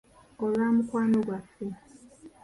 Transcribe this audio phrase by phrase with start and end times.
[0.43, 1.65] Olwa mukwano gwaffe.